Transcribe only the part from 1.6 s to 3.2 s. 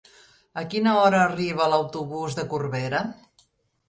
l'autobús de Corbera?